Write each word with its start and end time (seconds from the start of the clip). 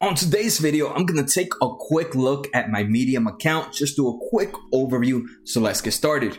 On 0.00 0.14
today's 0.14 0.60
video, 0.60 0.94
I'm 0.94 1.06
gonna 1.06 1.26
take 1.26 1.52
a 1.60 1.74
quick 1.76 2.14
look 2.14 2.46
at 2.54 2.70
my 2.70 2.84
Medium 2.84 3.26
account, 3.26 3.72
just 3.72 3.96
do 3.96 4.06
a 4.06 4.28
quick 4.30 4.52
overview. 4.72 5.24
So 5.42 5.60
let's 5.60 5.80
get 5.80 5.90
started. 5.90 6.38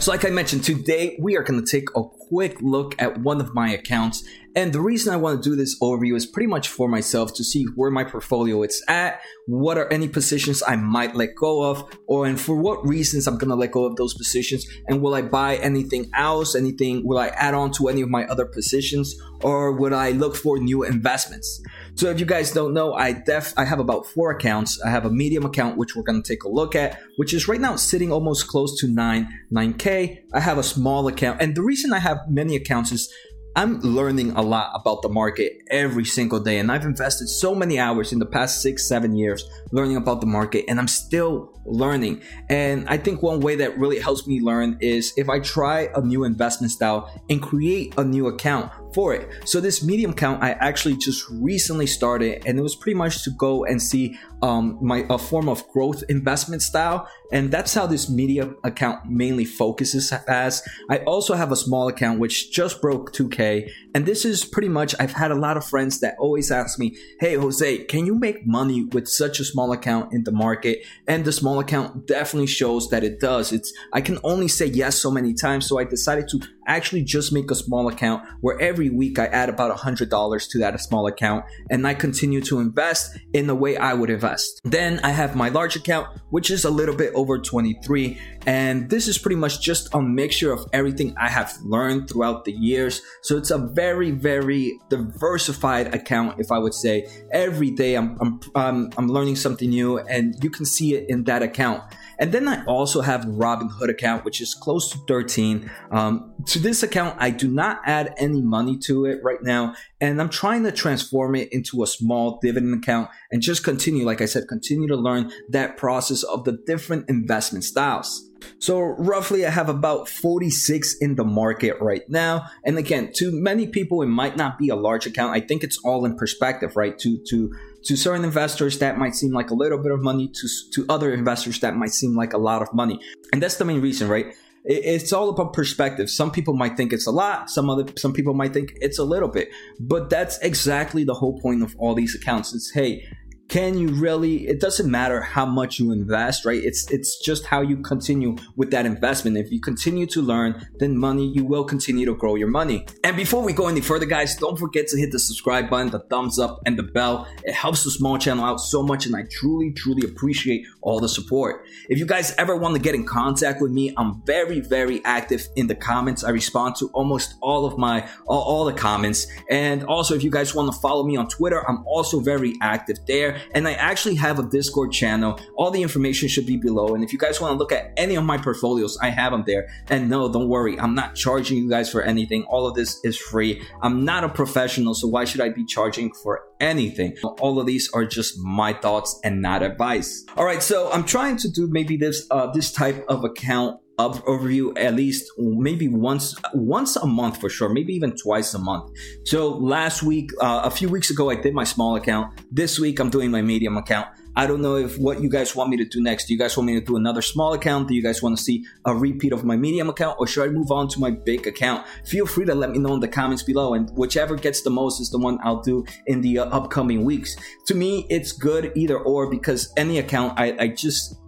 So 0.00 0.10
like 0.10 0.24
I 0.24 0.30
mentioned, 0.30 0.64
today 0.64 1.16
we 1.20 1.36
are 1.36 1.44
to 1.64 1.70
take 1.70 1.90
a 1.94 2.02
quick 2.02 2.60
look 2.60 3.00
at 3.00 3.18
one 3.18 3.40
of 3.40 3.54
my 3.54 3.70
accounts. 3.70 4.24
And 4.54 4.72
the 4.72 4.80
reason 4.80 5.12
I 5.12 5.16
want 5.16 5.42
to 5.42 5.50
do 5.50 5.56
this 5.56 5.78
overview 5.80 6.14
is 6.14 6.26
pretty 6.26 6.46
much 6.46 6.68
for 6.68 6.88
myself 6.88 7.32
to 7.34 7.44
see 7.44 7.64
where 7.74 7.90
my 7.90 8.04
portfolio 8.04 8.62
is 8.62 8.84
at, 8.86 9.20
what 9.46 9.78
are 9.78 9.90
any 9.90 10.08
positions 10.08 10.62
I 10.66 10.76
might 10.76 11.14
let 11.14 11.34
go 11.34 11.64
of, 11.64 11.90
or 12.06 12.26
and 12.26 12.40
for 12.40 12.56
what 12.56 12.86
reasons 12.86 13.26
I'm 13.26 13.38
to 13.38 13.54
let 13.54 13.72
go 13.72 13.84
of 13.84 13.96
those 13.96 14.14
positions, 14.14 14.66
and 14.86 15.00
will 15.00 15.14
I 15.14 15.22
buy 15.22 15.56
anything 15.56 16.10
else, 16.14 16.54
anything, 16.54 17.06
will 17.06 17.18
I 17.18 17.28
add 17.28 17.54
on 17.54 17.72
to 17.72 17.88
any 17.88 18.02
of 18.02 18.08
my 18.08 18.24
other 18.26 18.44
positions, 18.44 19.14
or 19.40 19.72
would 19.72 19.92
I 19.92 20.10
look 20.10 20.36
for 20.36 20.58
new 20.58 20.84
investments? 20.84 21.62
So 21.94 22.10
if 22.10 22.20
you 22.20 22.26
guys 22.26 22.52
don't 22.52 22.74
know, 22.74 22.94
I 22.94 23.12
def 23.12 23.54
I 23.56 23.64
have 23.64 23.80
about 23.80 24.06
four 24.06 24.30
accounts. 24.30 24.80
I 24.82 24.90
have 24.90 25.04
a 25.04 25.10
medium 25.10 25.44
account 25.44 25.76
which 25.76 25.96
we're 25.96 26.04
gonna 26.04 26.22
take 26.22 26.44
a 26.44 26.48
look 26.48 26.74
at, 26.74 27.00
which 27.16 27.34
is 27.34 27.48
right 27.48 27.60
now 27.60 27.76
sitting 27.76 28.12
almost 28.12 28.48
close 28.48 28.78
to 28.80 28.88
nine 28.88 29.28
nine 29.50 29.74
k. 29.74 30.24
I 30.32 30.40
have 30.40 30.58
a 30.58 30.62
small 30.62 31.08
account, 31.08 31.40
and 31.40 31.54
the 31.54 31.62
reason 31.62 31.92
I 31.92 31.98
have 31.98 32.18
many 32.28 32.54
accounts 32.54 32.92
is 32.92 33.12
I'm 33.54 33.80
learning 33.80 34.30
a 34.32 34.40
lot 34.40 34.70
about 34.74 35.02
the 35.02 35.10
market 35.10 35.58
every 35.70 36.06
single 36.06 36.40
day, 36.40 36.58
and 36.58 36.72
I've 36.72 36.84
invested 36.84 37.28
so 37.28 37.54
many 37.54 37.78
hours 37.78 38.12
in 38.12 38.18
the 38.18 38.26
past 38.26 38.62
six, 38.62 38.88
seven 38.88 39.14
years 39.14 39.44
learning 39.72 39.96
about 39.96 40.20
the 40.20 40.26
market, 40.26 40.64
and 40.68 40.80
I'm 40.80 40.88
still 40.88 41.52
learning. 41.66 42.22
And 42.48 42.88
I 42.88 42.96
think 42.96 43.22
one 43.22 43.40
way 43.40 43.56
that 43.56 43.78
really 43.78 43.98
helps 43.98 44.26
me 44.26 44.40
learn 44.40 44.78
is 44.80 45.12
if 45.18 45.28
I 45.28 45.40
try 45.40 45.90
a 45.94 46.00
new 46.00 46.24
investment 46.24 46.72
style 46.72 47.10
and 47.28 47.42
create 47.42 47.92
a 47.98 48.04
new 48.04 48.26
account 48.28 48.72
for 48.94 49.14
it. 49.14 49.28
So 49.44 49.60
this 49.60 49.82
medium 49.82 50.12
account 50.12 50.42
I 50.42 50.50
actually 50.52 50.96
just 50.96 51.24
recently 51.30 51.86
started, 51.86 52.42
and 52.46 52.58
it 52.58 52.62
was 52.62 52.76
pretty 52.76 52.96
much 52.96 53.24
to 53.24 53.30
go 53.30 53.64
and 53.64 53.80
see 53.80 54.18
um, 54.42 54.78
my 54.80 55.06
a 55.08 55.18
form 55.18 55.48
of 55.48 55.66
growth 55.68 56.02
investment 56.08 56.62
style, 56.62 57.08
and 57.32 57.50
that's 57.50 57.74
how 57.74 57.86
this 57.86 58.10
medium 58.10 58.56
account 58.64 59.08
mainly 59.08 59.44
focuses 59.44 60.12
as. 60.28 60.62
I 60.90 60.98
also 60.98 61.34
have 61.34 61.52
a 61.52 61.56
small 61.56 61.88
account 61.88 62.18
which 62.18 62.52
just 62.52 62.82
broke 62.82 63.12
2k, 63.12 63.70
and 63.94 64.04
this 64.04 64.24
is 64.24 64.44
pretty 64.44 64.68
much 64.68 64.94
I've 64.98 65.12
had 65.12 65.30
a 65.30 65.36
lot 65.36 65.56
of 65.56 65.64
friends 65.64 66.00
that 66.00 66.16
always 66.18 66.50
ask 66.50 66.78
me, 66.78 66.96
"Hey 67.20 67.36
Jose, 67.36 67.84
can 67.84 68.06
you 68.06 68.18
make 68.18 68.46
money 68.46 68.84
with 68.84 69.08
such 69.08 69.40
a 69.40 69.44
small 69.44 69.72
account 69.72 70.12
in 70.12 70.24
the 70.24 70.32
market?" 70.32 70.84
And 71.06 71.24
the 71.24 71.32
small 71.32 71.60
account 71.60 72.06
definitely 72.06 72.48
shows 72.48 72.90
that 72.90 73.04
it 73.04 73.20
does. 73.20 73.52
It's 73.52 73.72
I 73.92 74.00
can 74.00 74.18
only 74.24 74.48
say 74.48 74.66
yes 74.66 75.00
so 75.00 75.10
many 75.10 75.34
times, 75.34 75.66
so 75.66 75.78
I 75.78 75.84
decided 75.84 76.28
to 76.28 76.40
actually 76.66 77.02
just 77.02 77.32
make 77.32 77.50
a 77.50 77.54
small 77.54 77.88
account 77.88 78.24
where 78.40 78.60
every 78.60 78.90
week 78.90 79.18
I 79.18 79.26
add 79.26 79.48
about 79.48 79.76
$100 79.76 80.50
to 80.50 80.58
that 80.58 80.80
small 80.80 81.06
account 81.06 81.44
and 81.70 81.86
I 81.86 81.94
continue 81.94 82.40
to 82.42 82.60
invest 82.60 83.18
in 83.32 83.46
the 83.46 83.54
way 83.54 83.76
I 83.76 83.94
would 83.94 84.10
invest. 84.10 84.60
Then 84.64 85.00
I 85.02 85.10
have 85.10 85.36
my 85.36 85.48
large 85.48 85.76
account, 85.76 86.08
which 86.30 86.50
is 86.50 86.64
a 86.64 86.70
little 86.70 86.94
bit 86.94 87.12
over 87.14 87.38
23. 87.38 88.18
And 88.46 88.90
this 88.90 89.08
is 89.08 89.18
pretty 89.18 89.36
much 89.36 89.60
just 89.60 89.94
a 89.94 90.00
mixture 90.00 90.52
of 90.52 90.66
everything 90.72 91.14
I 91.18 91.28
have 91.28 91.54
learned 91.62 92.08
throughout 92.08 92.44
the 92.44 92.52
years. 92.52 93.02
So 93.22 93.36
it's 93.36 93.50
a 93.50 93.58
very, 93.58 94.10
very 94.10 94.78
diversified 94.88 95.94
account, 95.94 96.40
if 96.40 96.50
I 96.50 96.58
would 96.58 96.74
say. 96.74 97.08
Every 97.32 97.70
day 97.70 97.94
I'm, 97.94 98.18
I'm, 98.20 98.40
I'm, 98.54 98.90
I'm 98.96 99.08
learning 99.08 99.36
something 99.36 99.68
new 99.68 99.98
and 99.98 100.34
you 100.42 100.50
can 100.50 100.64
see 100.64 100.94
it 100.94 101.08
in 101.08 101.24
that 101.24 101.42
account. 101.42 101.82
And 102.18 102.32
then 102.32 102.48
I 102.48 102.64
also 102.64 103.00
have 103.00 103.22
Robinhood 103.22 103.88
account, 103.88 104.24
which 104.24 104.40
is 104.40 104.54
close 104.54 104.90
to 104.90 104.98
13. 105.08 105.70
Um, 105.90 106.34
to 106.46 106.58
this 106.58 106.82
account, 106.82 107.16
I 107.18 107.30
do 107.30 107.48
not 107.48 107.80
add 107.84 108.14
any 108.16 108.42
money 108.42 108.78
to 108.84 109.06
it 109.06 109.20
right 109.22 109.42
now. 109.42 109.74
And 110.00 110.20
I'm 110.20 110.28
trying 110.28 110.64
to 110.64 110.72
transform 110.72 111.34
it 111.34 111.52
into 111.52 111.82
a 111.82 111.86
small 111.86 112.38
dividend 112.42 112.74
account 112.74 113.10
and 113.30 113.42
just 113.42 113.64
continue, 113.64 114.04
like 114.04 114.20
I 114.20 114.26
said, 114.26 114.48
continue 114.48 114.88
to 114.88 114.96
learn 114.96 115.32
that 115.50 115.76
process 115.76 116.22
of 116.22 116.44
the 116.44 116.58
different 116.66 117.08
investment 117.08 117.64
styles. 117.64 118.28
So 118.58 118.80
roughly 118.80 119.46
I 119.46 119.50
have 119.50 119.68
about 119.68 120.08
46 120.08 120.96
in 121.00 121.14
the 121.16 121.24
market 121.24 121.80
right 121.80 122.08
now. 122.08 122.46
And 122.64 122.78
again, 122.78 123.12
to 123.14 123.30
many 123.32 123.66
people, 123.66 124.02
it 124.02 124.06
might 124.06 124.36
not 124.36 124.58
be 124.58 124.68
a 124.68 124.76
large 124.76 125.06
account. 125.06 125.34
I 125.34 125.40
think 125.40 125.62
it's 125.62 125.78
all 125.84 126.04
in 126.04 126.16
perspective, 126.16 126.76
right? 126.76 126.98
To, 126.98 127.18
to, 127.28 127.54
to 127.84 127.96
certain 127.96 128.24
investors, 128.24 128.78
that 128.78 128.98
might 128.98 129.14
seem 129.14 129.32
like 129.32 129.50
a 129.50 129.54
little 129.54 129.78
bit 129.78 129.92
of 129.92 130.02
money. 130.02 130.28
To, 130.28 130.48
to 130.72 130.86
other 130.88 131.12
investors, 131.12 131.60
that 131.60 131.76
might 131.76 131.92
seem 131.92 132.16
like 132.16 132.32
a 132.32 132.38
lot 132.38 132.62
of 132.62 132.72
money. 132.72 133.00
And 133.32 133.42
that's 133.42 133.56
the 133.56 133.64
main 133.64 133.80
reason, 133.80 134.08
right? 134.08 134.34
it's 134.64 135.12
all 135.12 135.28
about 135.28 135.52
perspective. 135.52 136.08
Some 136.08 136.30
people 136.30 136.54
might 136.54 136.76
think 136.76 136.92
it's 136.92 137.06
a 137.06 137.10
lot. 137.10 137.50
Some 137.50 137.68
other 137.68 137.84
some 137.96 138.12
people 138.12 138.34
might 138.34 138.52
think 138.52 138.74
it's 138.80 138.98
a 138.98 139.04
little 139.04 139.28
bit. 139.28 139.50
But 139.80 140.08
that's 140.08 140.38
exactly 140.38 141.04
the 141.04 141.14
whole 141.14 141.40
point 141.40 141.62
of 141.62 141.74
all 141.78 141.94
these 141.94 142.14
accounts. 142.14 142.54
It's 142.54 142.70
hey, 142.70 143.04
can 143.52 143.76
you 143.76 143.88
really 143.88 144.48
it 144.48 144.60
doesn't 144.62 144.90
matter 144.90 145.20
how 145.20 145.44
much 145.44 145.78
you 145.78 145.92
invest 145.92 146.46
right? 146.46 146.62
It's 146.64 146.90
it's 146.90 147.18
just 147.18 147.44
how 147.44 147.60
you 147.60 147.76
continue 147.82 148.34
with 148.56 148.70
that 148.70 148.86
investment. 148.86 149.36
If 149.36 149.52
you 149.52 149.60
continue 149.60 150.06
to 150.06 150.22
learn 150.22 150.66
then 150.78 150.96
money 150.96 151.30
you 151.34 151.44
will 151.44 151.64
continue 151.64 152.06
to 152.06 152.14
grow 152.14 152.34
your 152.34 152.48
money. 152.48 152.86
And 153.04 153.14
before 153.14 153.42
we 153.42 153.52
go 153.52 153.68
any 153.68 153.82
further 153.82 154.06
guys 154.06 154.36
don't 154.36 154.58
forget 154.58 154.86
to 154.88 154.98
hit 154.98 155.12
the 155.12 155.18
subscribe 155.18 155.68
button 155.68 155.90
the 155.90 155.98
thumbs 155.98 156.38
up 156.38 156.62
and 156.64 156.78
the 156.78 156.82
bell. 156.82 157.28
It 157.44 157.52
helps 157.52 157.84
the 157.84 157.90
small 157.90 158.16
channel 158.16 158.42
out 158.42 158.58
so 158.58 158.82
much 158.82 159.04
and 159.04 159.14
i 159.14 159.24
truly 159.30 159.70
truly 159.72 160.08
appreciate 160.08 160.64
all 160.80 160.98
the 160.98 161.08
support. 161.08 161.66
If 161.90 161.98
you 161.98 162.06
guys 162.06 162.34
ever 162.38 162.56
want 162.56 162.74
to 162.76 162.80
get 162.80 162.94
in 162.94 163.04
contact 163.04 163.60
with 163.60 163.70
me 163.70 163.92
i'm 163.98 164.22
very 164.24 164.60
very 164.60 165.04
active 165.04 165.46
in 165.56 165.66
the 165.66 165.74
comments. 165.74 166.24
I 166.24 166.30
respond 166.30 166.76
to 166.76 166.86
almost 166.94 167.34
all 167.42 167.66
of 167.66 167.76
my 167.76 168.08
all, 168.26 168.40
all 168.40 168.64
the 168.64 168.72
comments. 168.72 169.26
And 169.50 169.84
also 169.84 170.14
if 170.14 170.24
you 170.24 170.30
guys 170.30 170.54
want 170.54 170.72
to 170.72 170.80
follow 170.80 171.04
me 171.04 171.18
on 171.18 171.28
twitter 171.28 171.68
i'm 171.68 171.84
also 171.86 172.20
very 172.20 172.54
active 172.62 172.96
there 173.06 173.41
and 173.54 173.66
I 173.66 173.72
actually 173.72 174.14
have 174.16 174.38
a 174.38 174.42
Discord 174.42 174.92
channel. 174.92 175.38
All 175.56 175.70
the 175.70 175.82
information 175.82 176.28
should 176.28 176.46
be 176.46 176.56
below. 176.56 176.94
And 176.94 177.04
if 177.04 177.12
you 177.12 177.18
guys 177.18 177.40
want 177.40 177.52
to 177.52 177.58
look 177.58 177.72
at 177.72 177.92
any 177.96 178.14
of 178.14 178.24
my 178.24 178.38
portfolios, 178.38 178.96
I 179.02 179.10
have 179.10 179.32
them 179.32 179.44
there. 179.46 179.68
And 179.88 180.08
no, 180.08 180.32
don't 180.32 180.48
worry, 180.48 180.78
I'm 180.78 180.94
not 180.94 181.14
charging 181.14 181.58
you 181.58 181.68
guys 181.68 181.90
for 181.90 182.02
anything. 182.02 182.44
All 182.44 182.66
of 182.66 182.74
this 182.74 183.00
is 183.04 183.16
free. 183.16 183.62
I'm 183.82 184.04
not 184.04 184.24
a 184.24 184.28
professional, 184.28 184.94
so 184.94 185.08
why 185.08 185.24
should 185.24 185.40
I 185.40 185.48
be 185.48 185.64
charging 185.64 186.12
for 186.12 186.42
anything? 186.60 187.16
All 187.40 187.58
of 187.58 187.66
these 187.66 187.90
are 187.92 188.04
just 188.04 188.38
my 188.38 188.72
thoughts 188.72 189.18
and 189.24 189.42
not 189.42 189.62
advice. 189.62 190.24
All 190.36 190.44
right, 190.44 190.62
so 190.62 190.90
I'm 190.92 191.04
trying 191.04 191.36
to 191.38 191.50
do 191.50 191.66
maybe 191.66 191.96
this 191.96 192.26
uh, 192.30 192.50
this 192.52 192.72
type 192.72 193.04
of 193.08 193.24
account 193.24 193.80
overview 193.98 194.72
at 194.78 194.94
least 194.94 195.30
maybe 195.38 195.88
once 195.88 196.34
once 196.54 196.96
a 196.96 197.06
month 197.06 197.40
for 197.40 197.48
sure 197.48 197.68
maybe 197.68 197.92
even 197.94 198.14
twice 198.16 198.54
a 198.54 198.58
month. 198.58 198.90
So 199.24 199.50
last 199.50 200.02
week 200.02 200.30
uh, 200.40 200.62
a 200.64 200.70
few 200.70 200.88
weeks 200.88 201.10
ago 201.10 201.30
i 201.30 201.34
did 201.34 201.54
my 201.54 201.64
small 201.64 201.96
account. 201.96 202.40
This 202.50 202.78
week 202.78 202.98
i'm 203.00 203.10
doing 203.10 203.30
my 203.30 203.42
medium 203.42 203.76
account. 203.76 204.08
I 204.34 204.46
don't 204.46 204.62
know 204.62 204.76
if 204.76 204.98
what 204.98 205.20
you 205.20 205.28
guys 205.28 205.54
want 205.54 205.68
me 205.68 205.76
to 205.76 205.84
do 205.84 206.02
next. 206.02 206.26
Do 206.26 206.32
you 206.32 206.38
guys 206.38 206.56
want 206.56 206.66
me 206.66 206.80
to 206.80 206.80
do 206.80 206.96
another 206.96 207.20
small 207.20 207.52
account? 207.52 207.88
Do 207.88 207.94
you 207.94 208.02
guys 208.02 208.22
want 208.22 208.38
to 208.38 208.42
see 208.42 208.64
a 208.86 208.94
repeat 208.94 209.32
of 209.32 209.44
my 209.44 209.56
medium 209.56 209.90
account 209.90 210.16
or 210.18 210.26
should 210.26 210.48
i 210.48 210.50
move 210.50 210.70
on 210.70 210.88
to 210.88 211.00
my 211.00 211.10
big 211.10 211.46
account? 211.46 211.86
Feel 212.06 212.26
free 212.26 212.46
to 212.46 212.54
let 212.54 212.70
me 212.70 212.78
know 212.78 212.94
in 212.94 213.00
the 213.00 213.08
comments 213.08 213.42
below 213.42 213.74
and 213.74 213.90
whichever 213.90 214.36
gets 214.36 214.62
the 214.62 214.70
most 214.70 215.00
is 215.00 215.10
the 215.10 215.18
one 215.18 215.38
i'll 215.44 215.60
do 215.60 215.84
in 216.06 216.22
the 216.22 216.38
uh, 216.38 216.44
upcoming 216.46 217.04
weeks. 217.04 217.36
To 217.66 217.74
me 217.74 218.06
it's 218.08 218.32
good 218.32 218.72
either 218.74 218.98
or 218.98 219.30
because 219.30 219.72
any 219.76 219.98
account 219.98 220.38
i, 220.38 220.56
I 220.58 220.68
just 220.68 221.21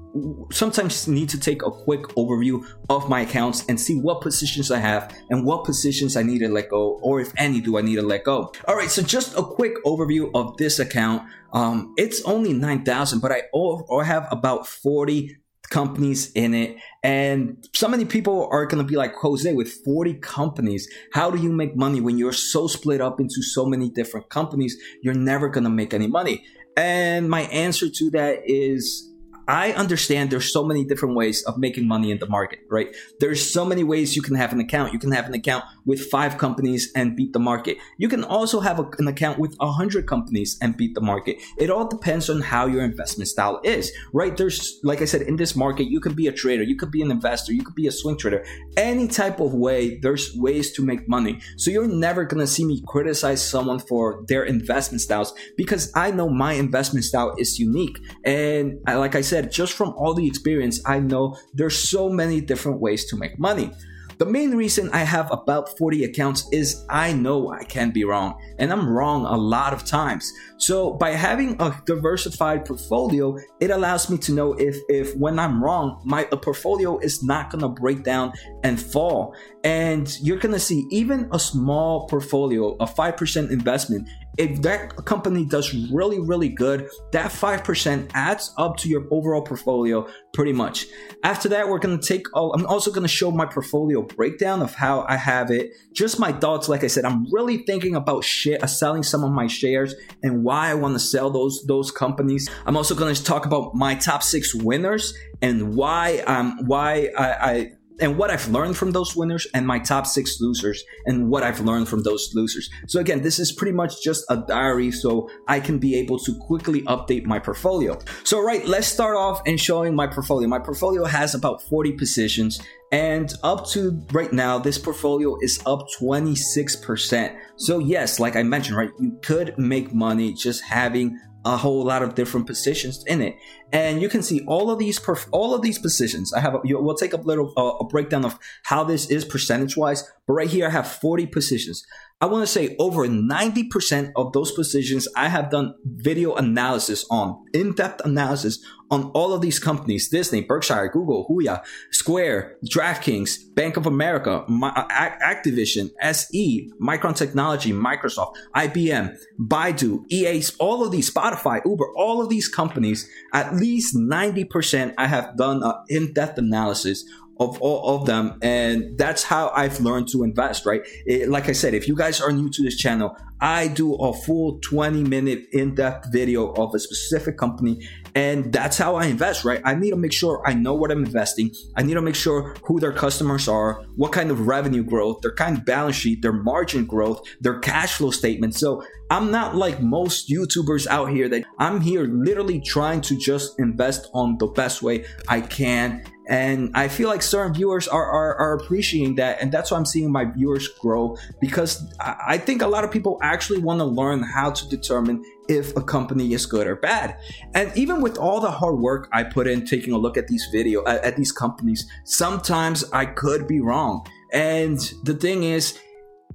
sometimes 0.53 1.09
need 1.09 1.29
to 1.31 1.41
take 1.41 1.63
a 1.63 1.71
quick 1.71 2.03
overview 2.17 2.65
of 2.89 3.09
my 3.09 3.21
accounts 3.21 3.65
and 3.69 3.81
see 3.81 3.99
what 3.99 4.21
positions 4.21 4.71
I 4.71 4.79
have 4.79 5.13
and 5.31 5.45
what 5.45 5.65
positions 5.65 6.17
I 6.17 6.23
need 6.23 6.39
to 6.41 6.49
let 6.49 6.71
go, 6.71 6.99
or 7.03 7.21
if 7.21 7.33
any 7.37 7.61
do 7.61 7.79
I 7.79 7.83
need 7.83 7.97
to 7.97 8.03
let 8.03 8.25
go. 8.25 8.53
All 8.69 8.77
right, 8.77 8.91
so 8.91 9.03
just 9.03 9.37
a 9.37 9.43
quick 9.43 9.83
overview 9.85 10.31
of 10.35 10.57
this 10.57 10.79
account. 10.79 11.25
Um, 11.53 11.95
it's 11.97 12.23
only 12.23 12.53
9,000, 12.53 13.21
but 13.21 13.33
I 13.33 13.43
or 13.53 14.05
have 14.05 14.29
about 14.31 14.67
40 14.67 15.37
companies 15.71 16.31
in 16.33 16.55
it. 16.55 16.77
And 17.03 17.67
so 17.75 17.89
many 17.89 18.05
people 18.05 18.49
are 18.53 18.67
going 18.67 18.83
to 18.83 18.89
be 18.89 18.97
like, 18.97 19.15
Jose, 19.17 19.53
with 19.53 19.73
40 19.85 20.15
companies, 20.15 20.89
how 21.13 21.31
do 21.31 21.43
you 21.43 21.51
make 21.51 21.77
money 21.77 22.01
when 22.01 22.19
you're 22.19 22.33
so 22.33 22.67
split 22.67 23.01
up 23.01 23.21
into 23.21 23.43
so 23.43 23.67
many 23.67 23.89
different 23.91 24.29
companies? 24.31 24.77
You're 25.03 25.15
never 25.15 25.49
going 25.49 25.65
to 25.65 25.71
make 25.71 25.95
any 25.95 26.07
money. 26.07 26.45
And 26.77 27.31
my 27.31 27.43
answer 27.43 27.89
to 27.89 28.11
that 28.11 28.43
is 28.45 29.14
I 29.47 29.73
understand 29.73 30.31
there's 30.31 30.53
so 30.53 30.65
many 30.65 30.85
different 30.85 31.15
ways 31.15 31.43
of 31.43 31.59
making 31.59 31.87
money 31.87 32.11
in 32.11 32.19
the 32.19 32.29
market, 32.29 32.61
right? 32.71 32.95
There's 33.21 33.53
so 33.53 33.65
many 33.65 33.85
ways 33.85 34.17
you 34.17 34.23
can 34.23 34.35
have 34.37 34.53
an 34.53 34.61
account. 34.61 34.93
You 34.93 34.99
can 34.99 35.13
have 35.13 35.27
an 35.27 35.35
account 35.35 35.65
with 35.85 36.11
five 36.11 36.39
companies 36.39 36.91
and 36.95 37.17
beat 37.17 37.33
the 37.33 37.39
market. 37.39 37.79
You 37.99 38.09
can 38.09 38.25
also 38.25 38.61
have 38.61 38.79
a, 38.79 38.89
an 38.99 39.09
account 39.09 39.39
with 39.39 39.57
a 39.61 39.71
hundred 39.71 40.07
companies 40.07 40.57
and 40.63 40.77
beat 40.77 40.95
the 40.95 41.01
market. 41.01 41.37
It 41.59 41.71
all 41.71 41.87
depends 41.87 42.31
on 42.31 42.41
how 42.41 42.67
your 42.67 42.83
investment 42.83 43.29
style 43.29 43.61
is, 43.65 43.93
right? 44.13 44.37
There's, 44.37 44.81
like 44.83 45.03
I 45.03 45.05
said, 45.05 45.23
in 45.23 45.37
this 45.37 45.55
market, 45.55 45.89
you 45.89 46.01
could 46.01 46.17
be 46.17 46.27
a 46.27 46.33
trader, 46.33 46.63
you 46.63 46.77
could 46.77 46.91
be 46.91 47.03
an 47.03 47.11
investor, 47.11 47.53
you 47.53 47.65
could 47.65 47.75
be 47.75 47.87
a 47.87 47.93
swing 47.93 48.17
trader. 48.17 48.45
Any 48.77 49.09
type 49.09 49.41
of 49.41 49.53
way, 49.53 49.99
there's 49.99 50.35
ways 50.37 50.73
to 50.73 50.85
make 50.85 51.09
money. 51.09 51.41
So 51.57 51.71
you're 51.71 51.87
never 51.87 52.25
gonna 52.25 52.47
see 52.47 52.65
me 52.65 52.83
criticize 52.87 53.47
someone 53.47 53.79
for 53.79 54.25
their 54.29 54.45
investment 54.45 55.01
styles 55.01 55.35
because 55.57 55.93
I 55.95 56.11
know 56.11 56.29
my 56.29 56.55
investment 56.55 57.05
style 57.05 57.35
is 57.39 57.59
unique. 57.59 57.99
And 58.25 58.81
like 58.87 59.15
I 59.15 59.21
said, 59.21 59.34
just 59.43 59.73
from 59.73 59.91
all 59.97 60.15
the 60.15 60.27
experience, 60.27 60.81
I 60.87 61.01
know 61.01 61.37
there's 61.53 61.77
so 61.77 62.09
many 62.09 62.41
different 62.41 62.81
ways 62.81 63.07
to 63.07 63.17
make 63.17 63.39
money. 63.39 63.73
The 64.19 64.27
main 64.27 64.53
reason 64.53 64.91
I 64.93 64.99
have 64.99 65.31
about 65.33 65.77
40 65.77 66.05
accounts 66.05 66.49
is 66.53 66.85
I 66.89 67.13
know 67.13 67.51
I 67.51 67.65
can 67.65 67.91
be 67.91 68.05
wrong, 68.05 68.41
and 68.59 68.73
I'm 68.73 68.89
wrong 68.89 69.25
a 69.27 69.37
lot 69.37 69.73
of 69.73 69.85
times. 69.85 70.33
So 70.57 70.93
by 70.93 71.11
having 71.11 71.61
a 71.61 71.83
diversified 71.85 72.65
portfolio, 72.65 73.37
it 73.61 73.71
allows 73.71 74.09
me 74.09 74.19
to 74.19 74.33
know 74.33 74.53
if 74.55 74.77
if 74.89 75.17
when 75.17 75.39
I'm 75.39 75.63
wrong, 75.63 76.01
my 76.05 76.25
portfolio 76.25 76.99
is 76.99 77.25
not 77.25 77.51
gonna 77.51 77.69
break 77.69 78.05
down 78.05 78.33
and 78.63 78.81
fall. 78.81 79.35
And 79.65 80.17
you're 80.21 80.39
gonna 80.39 80.59
see 80.59 80.87
even 80.91 81.29
a 81.33 81.39
small 81.39 82.07
portfolio, 82.07 82.77
a 82.77 82.87
5% 82.87 83.51
investment, 83.51 84.09
if 84.37 84.63
that 84.63 84.97
company 85.05 85.45
does 85.45 85.73
really, 85.91 86.19
really 86.19 86.49
good, 86.49 86.89
that 87.13 87.31
5% 87.31 88.11
adds 88.15 88.53
up 88.59 88.77
to 88.79 88.89
your 88.89 89.07
overall 89.11 89.43
portfolio 89.43 90.09
pretty 90.33 90.53
much. 90.53 90.87
After 91.23 91.49
that, 91.51 91.69
we're 91.69 91.79
going 91.79 91.99
to 91.99 92.07
take, 92.07 92.27
oh, 92.35 92.51
I'm 92.53 92.67
also 92.67 92.91
going 92.91 93.03
to 93.05 93.09
show 93.09 93.31
my 93.31 93.47
portfolio 93.47 94.03
breakdown 94.03 94.61
of 94.61 94.75
how 94.75 95.07
I 95.09 95.17
have 95.17 95.51
it. 95.51 95.71
Just 95.93 96.19
my 96.19 96.33
thoughts. 96.33 96.69
Like 96.69 96.83
I 96.83 96.89
said, 96.89 97.05
I'm 97.05 97.33
really 97.33 97.59
thinking 97.59 97.95
about 97.95 98.25
shit, 98.25 98.63
uh, 98.63 98.67
selling 98.67 99.05
some 99.05 99.23
of 99.23 99.31
my 99.31 99.47
shares 99.47 99.95
and 100.23 100.43
why 100.43 100.71
I 100.71 100.75
want 100.75 100.95
to 100.95 101.01
sell 101.01 101.31
those, 101.31 101.65
those 101.67 101.91
companies. 101.91 102.49
I'm 102.67 102.77
also 102.77 102.95
going 102.95 103.15
to 103.15 103.25
talk 103.25 103.47
about 103.47 103.75
my 103.75 103.95
top 103.95 104.23
six 104.23 104.55
winners 104.55 105.15
and 105.41 105.77
why, 105.77 106.19
um, 106.27 106.59
why 106.67 107.11
I, 107.17 107.33
I 107.33 107.73
and 108.01 108.19
what 108.19 108.31
I've 108.31 108.49
learned 108.49 108.77
from 108.77 108.91
those 108.91 109.15
winners 109.15 109.47
and 109.55 109.67
my 109.67 109.79
top 109.79 110.07
six 110.07 110.41
losers 110.41 110.83
and 111.07 111.29
what 111.29 111.43
I've 111.43 111.61
learned 111.61 111.89
from 111.89 112.03
those 112.03 112.31
losers. 112.35 112.69
So 112.89 113.01
again, 113.01 113.23
this 113.23 113.39
is 113.39 113.53
pretty 113.53 113.73
much 113.73 114.03
just 114.03 114.25
a 114.29 114.37
diary 114.37 114.91
so 114.91 115.29
I 115.49 115.61
can 115.61 115.79
be 115.79 115.95
able 115.97 116.19
to 116.21 116.37
quickly 116.41 116.83
update 116.83 117.25
my 117.25 117.39
portfolio. 117.39 117.99
So 118.25 118.41
right, 118.41 118.67
let's 118.67 118.87
start 118.87 119.17
off 119.17 119.43
and 119.47 119.61
showing 119.61 119.95
my 119.95 120.07
portfolio. 120.07 120.49
My 120.49 120.59
portfolio 120.59 121.05
has 121.05 121.35
about 121.35 121.63
40 121.63 121.93
positions 121.93 122.61
and 122.93 123.33
up 123.43 123.67
to 123.71 124.01
right 124.13 124.33
now, 124.33 124.59
this 124.59 124.79
portfolio 124.79 125.37
is 125.41 125.61
up 125.67 125.89
26%. 125.99 127.37
So 127.57 127.81
yes, 127.81 128.21
like 128.21 128.37
I 128.37 128.45
mentioned, 128.45 128.77
right, 128.77 128.91
you 129.01 129.19
could 129.21 129.59
make 129.59 129.93
money 129.93 130.33
just 130.33 130.63
having 130.63 131.19
a 131.45 131.57
whole 131.57 131.85
lot 131.85 132.03
of 132.03 132.15
different 132.15 132.47
positions 132.47 133.05
in 133.07 133.21
it. 133.21 133.37
And 133.73 134.01
you 134.01 134.09
can 134.09 134.23
see 134.23 134.45
all 134.47 134.71
of 134.71 134.79
these 134.79 134.99
perf- 134.99 135.29
all 135.33 135.55
of 135.55 135.63
these 135.63 135.79
positions. 135.79 136.33
I 136.33 136.41
have 136.41 136.55
a, 136.55 136.61
we'll 136.65 136.95
take 136.95 137.13
a 137.13 137.17
little 137.17 137.53
uh, 137.57 137.85
a 137.85 137.85
breakdown 137.87 138.25
of 138.25 138.39
how 138.65 138.85
this 138.85 139.11
is 139.11 139.25
percentage 139.25 139.77
wise 139.77 140.05
but 140.27 140.35
right 140.35 140.49
here 140.49 140.67
i 140.67 140.71
have 140.71 140.87
40 140.87 141.27
positions 141.27 141.85
I 142.25 142.27
want 142.27 142.43
to 142.43 142.47
say 142.47 142.75
over 142.79 143.07
90% 143.07 144.13
of 144.17 144.33
those 144.33 144.51
positions 144.51 145.07
I 145.15 145.29
have 145.29 145.51
done 145.51 145.75
video 145.85 146.35
analysis 146.37 147.05
on, 147.11 147.45
in-depth 147.53 148.01
analysis 148.07 148.65
on 148.91 149.11
all 149.11 149.35
of 149.35 149.43
these 149.43 149.59
companies, 149.59 150.09
Disney, 150.09 150.41
Berkshire, 150.41 150.89
Google, 150.89 151.27
Huya, 151.29 151.63
Square, 151.91 152.57
DraftKings, 152.65 153.55
Bank 153.55 153.77
of 153.77 153.85
America, 153.85 154.43
uh, 154.49 155.11
Activision, 155.23 155.91
SE, 156.01 156.73
Micron 156.81 157.15
Technology, 157.15 157.75
Microsoft, 157.75 158.37
IBM, 158.57 159.15
Baidu, 159.39 160.05
EA, 160.09 160.43
all 160.59 160.83
of 160.83 160.93
these, 160.93 161.13
Spotify, 161.13 161.61
Uber, 161.67 161.93
all 161.95 162.23
of 162.23 162.31
these 162.31 162.49
companies, 162.49 163.07
at 163.35 163.55
least 163.55 163.95
90% 163.95 164.95
I 164.97 165.09
have 165.09 165.37
done 165.37 165.63
an 165.63 165.75
in-depth 165.91 166.39
analysis 166.39 167.05
of 167.41 167.61
all 167.61 167.97
of 167.97 168.07
them 168.07 168.39
and 168.43 168.97
that's 168.97 169.23
how 169.23 169.51
i've 169.55 169.81
learned 169.81 170.09
to 170.09 170.23
invest 170.23 170.65
right? 170.67 170.83
It, 171.07 171.29
like 171.29 171.49
i 171.49 171.53
said 171.53 171.75
if 171.75 171.89
you 171.89 171.97
guys 171.97 172.21
are 172.21 172.33
new 172.33 172.49
to 172.51 172.63
this 172.63 172.77
channel 172.77 173.17
i 173.41 173.69
do 173.69 173.95
a 173.95 174.13
full 174.13 174.59
20 174.61 175.03
minute 175.05 175.47
in-depth 175.53 176.13
video 176.13 176.53
of 176.53 176.75
a 176.75 176.79
specific 176.79 177.37
company 177.37 177.87
and 178.15 178.53
that's 178.53 178.79
how 178.79 178.95
i 178.97 179.07
invest 179.07 179.45
right? 179.45 179.61
I 179.65 179.75
need 179.75 179.91
to 179.91 179.97
make 179.97 180.13
sure 180.13 180.43
i 180.47 180.55
know 180.55 180.75
what 180.75 180.91
i'm 180.91 181.05
investing. 181.05 181.51
I 181.77 181.83
need 181.83 181.95
to 181.95 182.03
make 182.03 182.15
sure 182.15 182.55
who 182.63 182.79
their 182.79 182.93
customers 182.93 183.49
are 183.49 183.83
what 183.97 184.13
kind 184.13 184.31
of 184.31 184.47
revenue 184.47 184.85
growth 184.85 185.21
their 185.23 185.35
kind 185.35 185.59
of 185.59 185.65
balance 185.65 185.97
sheet 185.97 186.23
their 186.23 186.33
margin 186.33 186.85
growth 186.85 187.23
their 187.41 187.59
cash 187.59 187.95
flow 187.95 188.11
statement. 188.11 188.55
So 188.55 188.85
i'm 189.11 189.31
not 189.31 189.55
like 189.55 189.83
most 189.83 190.29
youtubers 190.29 190.87
out 190.87 191.11
here 191.11 191.29
that 191.29 191.45
i'm 191.59 191.81
here 191.81 192.05
literally 192.05 192.61
trying 192.61 193.01
to 193.03 193.17
just 193.19 193.59
invest 193.59 194.09
on 194.15 194.39
the 194.39 194.47
best 194.47 194.83
way 194.83 195.05
i 195.29 195.41
can 195.41 196.03
and 196.27 196.71
I 196.75 196.89
feel 196.89 197.09
like 197.09 197.23
certain 197.23 197.53
viewers 197.53 197.87
are, 197.87 198.05
are, 198.05 198.37
are 198.37 198.55
appreciating 198.55 199.17
that, 199.17 199.41
and 199.41 199.53
that's 199.53 199.71
why 199.71 199.77
I'm 199.77 199.85
seeing 199.85 200.11
my 200.11 200.25
viewers 200.25 200.69
grow 200.69 201.17
because 201.41 201.93
I 202.01 202.39
think 202.39 202.63
a 202.63 202.67
lot 202.67 202.85
of 202.85 202.91
people 202.91 203.19
actually 203.23 203.59
want 203.59 203.81
to 203.81 203.85
learn 203.85 204.23
how 204.23 204.51
to 204.51 204.69
determine 204.69 205.25
if 205.49 205.77
a 205.77 205.83
company 205.83 206.33
is 206.33 206.47
good 206.47 206.67
or 206.67 206.77
bad. 206.77 207.19
And 207.55 207.77
even 207.77 208.01
with 208.01 208.17
all 208.17 208.41
the 208.41 208.51
hard 208.51 208.79
work 208.79 209.09
I 209.13 209.23
put 209.25 209.47
in 209.47 209.67
taking 209.67 209.93
a 209.93 209.99
look 209.99 210.17
at 210.17 210.29
these 210.29 210.49
video 210.51 210.85
at, 210.87 211.05
at 211.05 211.17
these 211.17 211.33
companies, 211.33 211.87
sometimes 212.05 212.91
I 212.93 213.07
could 213.07 213.47
be 213.47 213.61
wrong. 213.61 214.07
And 214.33 214.79
the 215.03 215.15
thing 215.15 215.45
is, 215.45 215.79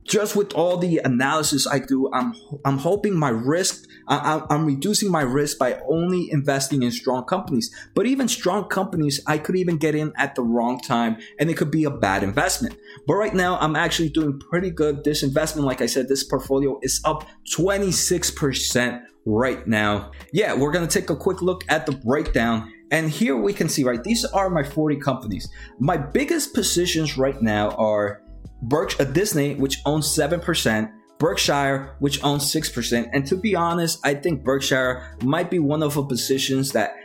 just 0.09 0.35
with 0.35 0.53
all 0.53 0.77
the 0.77 0.97
analysis 0.97 1.67
I 1.67 1.79
do, 1.79 2.09
I'm 2.11 2.33
I'm 2.65 2.77
hoping 2.79 3.15
my 3.15 3.29
risk 3.29 3.85
I, 4.09 4.43
am 4.49 4.65
reducing 4.65 5.11
my 5.11 5.21
risk 5.21 5.59
by 5.59 5.79
only 5.87 6.31
investing 6.31 6.81
in 6.81 6.91
strong 6.91 7.25
companies. 7.25 7.73
But 7.93 8.07
even 8.07 8.27
strong 8.27 8.67
companies, 8.67 9.21
I 9.27 9.37
could 9.37 9.55
even 9.55 9.77
get 9.77 9.93
in 9.93 10.11
at 10.17 10.33
the 10.33 10.41
wrong 10.41 10.79
time, 10.79 11.17
and 11.39 11.49
it 11.49 11.57
could 11.57 11.69
be 11.69 11.83
a 11.83 11.91
bad 11.91 12.23
investment. 12.23 12.75
But 13.05 13.15
right 13.15 13.35
now, 13.35 13.59
I'm 13.59 13.75
actually 13.75 14.09
doing 14.09 14.39
pretty 14.39 14.71
good. 14.71 15.03
This 15.03 15.21
investment, 15.21 15.67
like 15.67 15.81
I 15.81 15.85
said, 15.85 16.07
this 16.07 16.23
portfolio 16.23 16.79
is 16.81 16.99
up 17.05 17.27
26 17.53 18.31
percent 18.31 19.03
right 19.25 19.65
now. 19.67 20.11
Yeah, 20.33 20.55
we're 20.55 20.71
gonna 20.71 20.87
take 20.87 21.11
a 21.11 21.15
quick 21.15 21.43
look 21.43 21.63
at 21.69 21.85
the 21.85 21.91
breakdown. 21.91 22.73
And 22.91 23.11
here 23.11 23.37
we 23.37 23.53
can 23.53 23.69
see, 23.69 23.83
right, 23.83 24.03
these 24.03 24.25
are 24.25 24.49
my 24.49 24.63
40 24.63 24.95
companies. 24.95 25.47
My 25.77 25.95
biggest 25.95 26.55
positions 26.55 27.19
right 27.19 27.39
now 27.39 27.69
are 27.71 28.23
Berkshire, 28.61 29.01
uh, 29.01 29.05
Disney, 29.05 29.55
which 29.55 29.79
owns 29.85 30.07
7%, 30.07 30.91
Berkshire, 31.17 31.95
which 31.99 32.23
owns 32.23 32.51
6%. 32.53 33.09
And 33.13 33.25
to 33.27 33.35
be 33.35 33.55
honest, 33.55 33.99
I 34.03 34.13
think 34.13 34.43
Berkshire 34.43 35.17
might 35.23 35.49
be 35.49 35.59
one 35.59 35.83
of 35.83 35.95
the 35.95 36.03
positions 36.03 36.71
that 36.71 36.95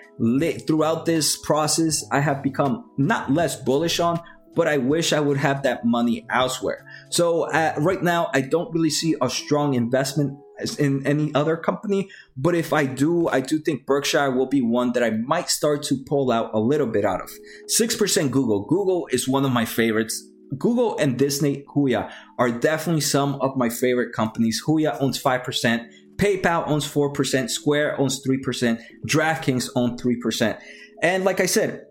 throughout 0.66 1.06
this 1.06 1.36
process, 1.36 2.04
I 2.12 2.20
have 2.20 2.42
become 2.42 2.90
not 2.96 3.32
less 3.32 3.56
bullish 3.56 3.98
on, 3.98 4.20
but 4.54 4.68
I 4.68 4.76
wish 4.76 5.12
I 5.12 5.20
would 5.20 5.36
have 5.38 5.64
that 5.64 5.84
money 5.84 6.26
elsewhere. 6.30 6.86
So 7.10 7.50
uh, 7.50 7.74
right 7.78 8.02
now, 8.02 8.30
I 8.32 8.40
don't 8.40 8.72
really 8.72 8.90
see 8.90 9.16
a 9.20 9.28
strong 9.28 9.74
investment 9.74 10.38
in 10.78 11.04
any 11.06 11.34
other 11.34 11.56
company. 11.56 12.08
But 12.36 12.54
if 12.54 12.72
I 12.72 12.86
do, 12.86 13.28
I 13.28 13.40
do 13.40 13.58
think 13.58 13.86
Berkshire 13.86 14.30
will 14.30 14.46
be 14.46 14.62
one 14.62 14.92
that 14.92 15.02
I 15.02 15.10
might 15.10 15.50
start 15.50 15.82
to 15.84 15.96
pull 16.06 16.30
out 16.30 16.50
a 16.54 16.60
little 16.60 16.86
bit 16.86 17.04
out 17.04 17.20
of. 17.20 17.30
6% 17.68 18.30
Google. 18.30 18.64
Google 18.66 19.08
is 19.10 19.28
one 19.28 19.44
of 19.44 19.52
my 19.52 19.64
favorites. 19.64 20.30
Google 20.58 20.96
and 20.98 21.18
Disney 21.18 21.64
Huya 21.74 22.10
are 22.38 22.50
definitely 22.50 23.00
some 23.00 23.36
of 23.36 23.56
my 23.56 23.68
favorite 23.68 24.12
companies. 24.12 24.62
Huya 24.66 24.96
owns 25.00 25.22
5%, 25.22 25.88
PayPal 26.16 26.68
owns 26.68 26.86
4%, 26.86 27.50
Square 27.50 28.00
owns 28.00 28.24
3%, 28.24 28.80
DraftKings 29.06 29.70
owns 29.74 30.02
3%. 30.02 30.60
And 31.02 31.24
like 31.24 31.40
I 31.40 31.46
said, 31.46 31.86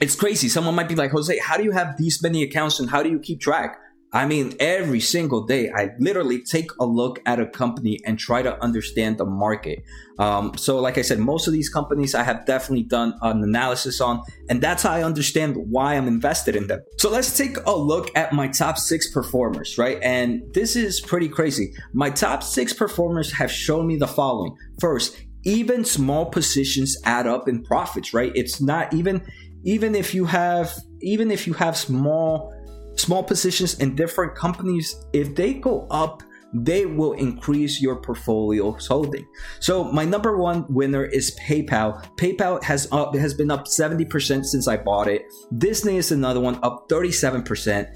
it's 0.00 0.16
crazy. 0.16 0.48
Someone 0.48 0.74
might 0.74 0.88
be 0.88 0.96
like, 0.96 1.12
Jose, 1.12 1.38
how 1.38 1.56
do 1.56 1.62
you 1.62 1.70
have 1.70 1.96
these 1.96 2.22
many 2.22 2.42
accounts 2.42 2.80
and 2.80 2.90
how 2.90 3.02
do 3.02 3.10
you 3.10 3.20
keep 3.20 3.40
track? 3.40 3.78
I 4.14 4.26
mean, 4.26 4.54
every 4.60 5.00
single 5.00 5.46
day, 5.46 5.70
I 5.74 5.92
literally 5.98 6.42
take 6.42 6.70
a 6.78 6.84
look 6.84 7.20
at 7.24 7.40
a 7.40 7.46
company 7.46 7.98
and 8.04 8.18
try 8.18 8.42
to 8.42 8.62
understand 8.62 9.16
the 9.16 9.24
market. 9.24 9.82
Um, 10.18 10.52
so, 10.58 10.78
like 10.80 10.98
I 10.98 11.02
said, 11.02 11.18
most 11.18 11.46
of 11.46 11.54
these 11.54 11.70
companies 11.70 12.14
I 12.14 12.22
have 12.22 12.44
definitely 12.44 12.82
done 12.82 13.14
an 13.22 13.42
analysis 13.42 14.02
on, 14.02 14.22
and 14.50 14.60
that's 14.60 14.82
how 14.82 14.90
I 14.90 15.02
understand 15.02 15.56
why 15.56 15.94
I'm 15.94 16.06
invested 16.06 16.56
in 16.56 16.66
them. 16.66 16.80
So, 16.98 17.08
let's 17.08 17.38
take 17.38 17.56
a 17.64 17.74
look 17.74 18.10
at 18.14 18.34
my 18.34 18.48
top 18.48 18.76
six 18.76 19.10
performers, 19.10 19.78
right? 19.78 19.98
And 20.02 20.42
this 20.52 20.76
is 20.76 21.00
pretty 21.00 21.30
crazy. 21.30 21.72
My 21.94 22.10
top 22.10 22.42
six 22.42 22.74
performers 22.74 23.32
have 23.32 23.50
shown 23.50 23.86
me 23.86 23.96
the 23.96 24.06
following. 24.06 24.54
First, 24.78 25.16
even 25.44 25.86
small 25.86 26.26
positions 26.26 26.98
add 27.04 27.26
up 27.26 27.48
in 27.48 27.62
profits, 27.62 28.12
right? 28.12 28.32
It's 28.34 28.60
not 28.60 28.92
even, 28.92 29.22
even 29.64 29.94
if 29.94 30.14
you 30.14 30.26
have, 30.26 30.70
even 31.00 31.30
if 31.30 31.46
you 31.46 31.54
have 31.54 31.78
small, 31.78 32.52
small 32.96 33.22
positions 33.22 33.78
in 33.78 33.94
different 33.94 34.34
companies, 34.34 35.04
if 35.12 35.34
they 35.34 35.54
go 35.54 35.86
up, 35.90 36.22
they 36.54 36.86
will 36.86 37.12
increase 37.14 37.80
your 37.80 37.96
portfolio 37.96 38.72
holding. 38.72 39.26
So 39.60 39.84
my 39.84 40.04
number 40.04 40.36
one 40.36 40.66
winner 40.68 41.04
is 41.04 41.38
PayPal. 41.40 42.04
PayPal 42.16 42.62
has 42.62 42.88
up 42.92 43.14
has 43.14 43.34
been 43.34 43.50
up 43.50 43.66
70% 43.66 44.44
since 44.44 44.68
I 44.68 44.76
bought 44.76 45.08
it. 45.08 45.22
Disney 45.56 45.96
is 45.96 46.12
another 46.12 46.40
one 46.40 46.58
up 46.62 46.88
37%. 46.88 47.88